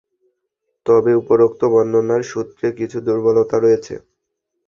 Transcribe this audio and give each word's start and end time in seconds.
তবে 0.85 1.11
উপরোক্ত 1.21 1.61
বর্ণনার 1.73 2.21
সূত্রে 2.31 2.67
কিছু 2.79 2.97
দুর্বলতা 3.07 3.57
রয়েছে। 3.59 3.95